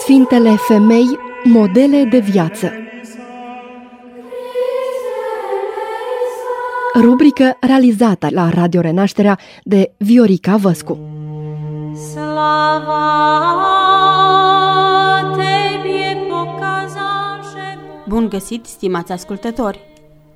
[0.00, 2.72] Sfintele femei, modele de viață.
[6.94, 10.98] Rubrică realizată la Radio Renașterea de Viorica Văscu.
[12.12, 13.20] Slava
[18.08, 19.89] Bun găsit, stimați ascultători!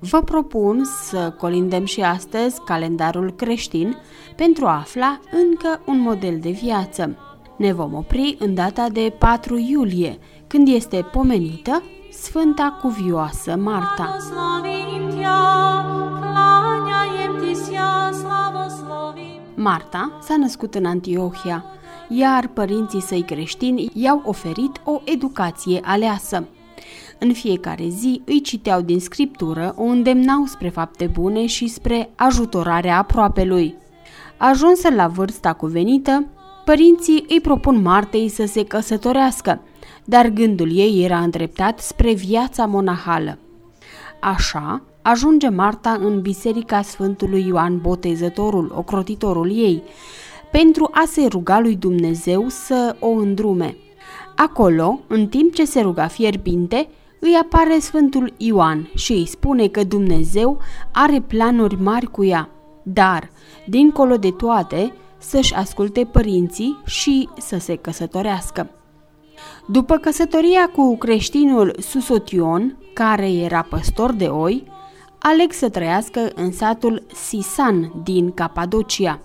[0.00, 3.96] Vă propun să colindăm și astăzi calendarul creștin
[4.36, 7.16] pentru a afla încă un model de viață.
[7.56, 11.82] Ne vom opri în data de 4 iulie, când este pomenită
[12.12, 14.16] Sfânta Cuvioasă Marta.
[19.54, 21.64] Marta s-a născut în Antiohia,
[22.08, 26.46] iar părinții săi creștini i-au oferit o educație aleasă.
[27.20, 32.98] În fiecare zi îi citeau din scriptură, o îndemnau spre fapte bune și spre ajutorarea
[32.98, 33.74] aproapelui.
[34.36, 36.26] Ajunsă la vârsta cuvenită,
[36.64, 39.60] părinții îi propun Martei să se căsătorească,
[40.04, 43.38] dar gândul ei era îndreptat spre viața monahală.
[44.20, 49.82] Așa, ajunge Marta în biserica Sfântului Ioan Botezătorul, ocrotitorul ei,
[50.50, 53.76] pentru a se ruga lui Dumnezeu să o îndrume.
[54.36, 56.88] Acolo, în timp ce se ruga fierbinte,
[57.20, 60.58] îi apare Sfântul Ioan și îi spune că Dumnezeu
[60.92, 62.48] are planuri mari cu ea,
[62.82, 63.30] dar,
[63.66, 68.70] dincolo de toate, să-și asculte părinții și să se căsătorească.
[69.66, 74.64] După căsătoria cu creștinul Susotion, care era păstor de oi,
[75.18, 79.20] aleg să trăiască în satul Sisan din Capadocia.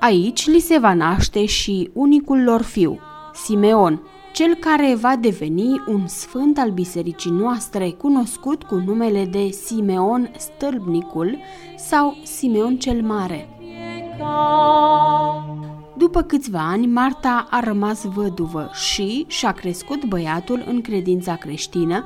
[0.00, 2.98] Aici li se va naște și unicul lor fiu,
[3.34, 4.02] Simeon,
[4.36, 11.38] cel care va deveni un sfânt al bisericii noastre, cunoscut cu numele de Simeon Stâlbnicul
[11.76, 13.48] sau Simeon cel Mare.
[15.96, 22.04] După câțiva ani, Marta a rămas văduvă și și-a crescut băiatul în credința creștină,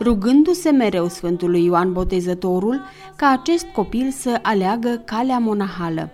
[0.00, 2.80] rugându-se mereu Sfântului Ioan Botezătorul
[3.16, 6.10] ca acest copil să aleagă calea monahală.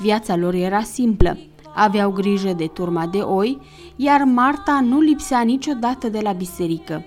[0.00, 1.38] Viața lor era simplă,
[1.76, 3.58] aveau grijă de turma de oi,
[3.96, 7.04] iar Marta nu lipsea niciodată de la biserică.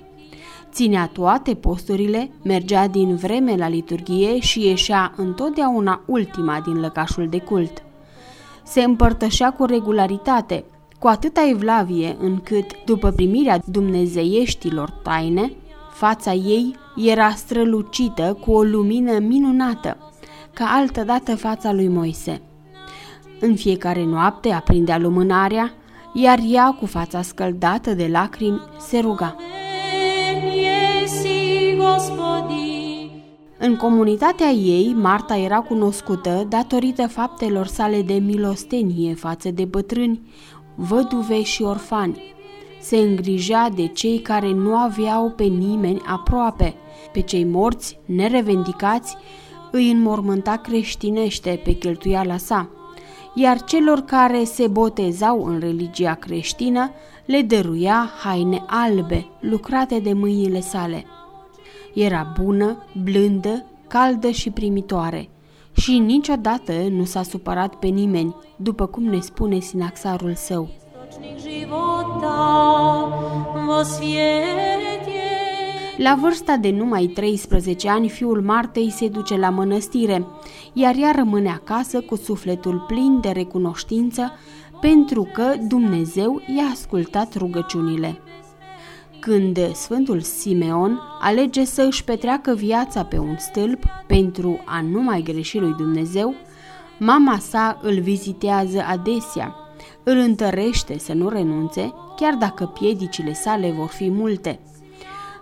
[0.72, 7.40] Ținea toate posturile, mergea din vreme la liturghie și ieșea întotdeauna ultima din lăcașul de
[7.40, 7.84] cult.
[8.64, 10.64] Se împărtășea cu regularitate,
[11.00, 15.52] cu atâta evlavie încât, după primirea dumnezeieștilor taine,
[15.94, 19.98] fața ei era strălucită cu o lumină minunată,
[20.54, 22.42] ca altădată fața lui Moise.
[23.42, 25.74] În fiecare noapte aprindea lumânarea,
[26.14, 29.36] iar ea, cu fața scăldată de lacrimi, se ruga.
[33.58, 40.22] În comunitatea ei, Marta era cunoscută datorită faptelor sale de milostenie față de bătrâni,
[40.76, 42.22] văduve și orfani.
[42.82, 46.76] Se îngrijea de cei care nu aveau pe nimeni aproape,
[47.12, 49.16] pe cei morți, nerevendicați,
[49.72, 52.70] îi înmormânta creștinește pe cheltuiala sa
[53.34, 56.92] iar celor care se botezau în religia creștină
[57.26, 61.06] le dăruia haine albe, lucrate de mâinile sale.
[61.94, 65.30] Era bună, blândă, caldă și primitoare
[65.80, 70.70] și niciodată nu s-a supărat pe nimeni, după cum ne spune sinaxarul său.
[76.02, 80.26] La vârsta de numai 13 ani, fiul Martei se duce la mănăstire,
[80.74, 84.32] iar ea rămâne acasă cu sufletul plin de recunoștință
[84.82, 88.20] pentru că Dumnezeu i-a ascultat rugăciunile.
[89.20, 95.22] Când Sfântul Simeon alege să își petreacă viața pe un stâlp pentru a nu mai
[95.22, 96.34] greși lui Dumnezeu,
[97.00, 99.56] mama sa îl vizitează adesea,
[100.04, 104.60] îl întărește să nu renunțe, chiar dacă piedicile sale vor fi multe–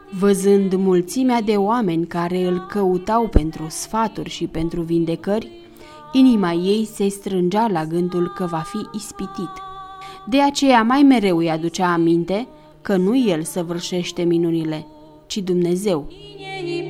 [0.10, 5.52] Văzând mulțimea de oameni care îl căutau pentru sfaturi și pentru vindecări,
[6.12, 9.52] inima ei se strângea la gândul că va fi ispitit.
[10.26, 12.48] De aceea mai mereu îi aducea aminte
[12.82, 14.86] că nu el săvârșește minunile,
[15.26, 16.08] ci Dumnezeu.
[16.58, 16.88] Siati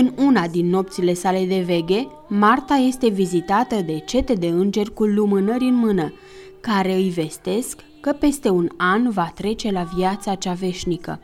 [0.00, 5.04] în una din nopțile sale de veghe, Marta este vizitată de cete de îngeri cu
[5.04, 6.12] lumânări în mână,
[6.60, 11.20] care îi vestesc că peste un an va trece la viața cea veșnică.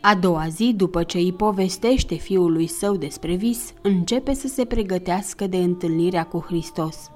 [0.00, 5.46] A doua zi, după ce îi povestește fiului său despre vis, începe să se pregătească
[5.46, 7.10] de întâlnirea cu Hristos.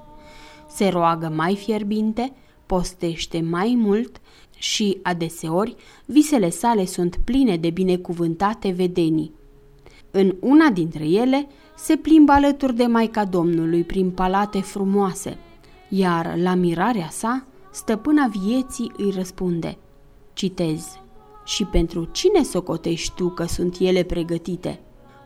[0.69, 2.33] Se roagă mai fierbinte,
[2.65, 4.21] postește mai mult
[4.57, 5.75] și, adeseori,
[6.05, 9.31] visele sale sunt pline de binecuvântate vedenii.
[10.11, 15.37] În una dintre ele se plimbă alături de Maica Domnului prin palate frumoase,
[15.89, 19.77] iar la mirarea sa, stăpâna vieții îi răspunde,
[20.33, 20.99] citez,
[21.45, 24.79] și pentru cine socotești tu că sunt ele pregătite?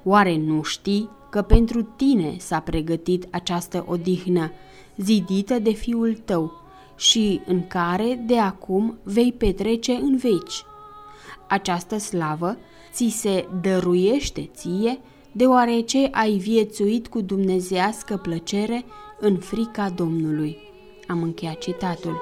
[0.03, 4.51] Oare nu știi că pentru tine s-a pregătit această odihnă,
[4.97, 6.51] zidită de fiul tău,
[6.95, 10.63] și în care de acum vei petrece în veci.
[11.47, 12.57] Această slavă
[12.91, 14.99] ți se dăruiește ție,
[15.31, 18.85] deoarece ai viețuit cu dumnezească plăcere
[19.19, 20.57] în frica Domnului.
[21.07, 22.17] Am încheiat citatul.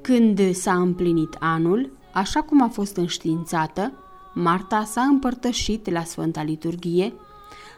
[0.00, 3.92] Când s-a împlinit anul, Așa cum a fost înștiințată,
[4.34, 7.12] Marta s-a împărtășit la Sfânta Liturghie,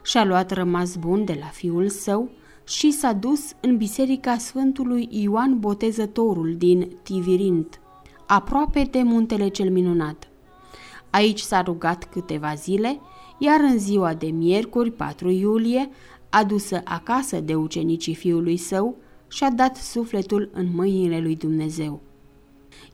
[0.02, 2.30] și-a luat rămas bun de la fiul său
[2.64, 7.80] și s-a dus în biserica Sfântului Ioan Botezătorul din Tivirint,
[8.26, 10.28] aproape de muntele cel minunat.
[11.10, 13.00] Aici s-a rugat câteva zile,
[13.38, 15.90] iar în ziua de miercuri, 4 iulie,
[16.30, 18.96] adusă acasă de ucenicii fiului său
[19.28, 22.00] și-a dat sufletul în mâinile lui Dumnezeu.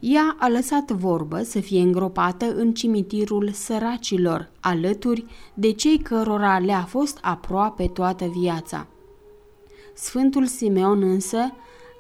[0.01, 5.25] Ea a lăsat vorbă să fie îngropată în cimitirul săracilor, alături
[5.55, 8.87] de cei cărora le-a fost aproape toată viața.
[9.95, 11.39] Sfântul Simeon însă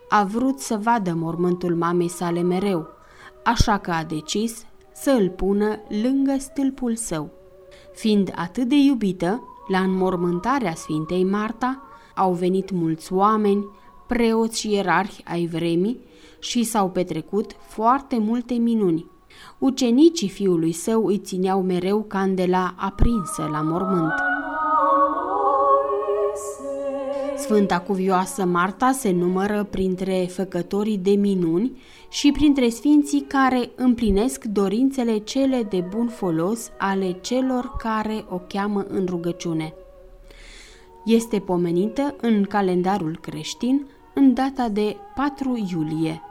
[0.08, 2.86] a vrut să vadă mormântul mamei sale mereu,
[3.44, 7.30] așa că a decis să îl pună lângă stâlpul său.
[7.94, 11.82] Fiind atât de iubită, la înmormântarea Sfintei Marta
[12.14, 13.66] au venit mulți oameni,
[14.08, 16.00] preoți și ierarhi ai vremii
[16.38, 19.06] și s-au petrecut foarte multe minuni.
[19.58, 24.14] Ucenicii fiului său îi țineau mereu candela aprinsă la mormânt.
[27.36, 35.18] Sfânta cuvioasă Marta se numără printre făcătorii de minuni și printre sfinții care împlinesc dorințele
[35.18, 39.74] cele de bun folos ale celor care o cheamă în rugăciune.
[41.04, 43.86] Este pomenită în calendarul creștin
[44.18, 46.22] în data de 4 iulie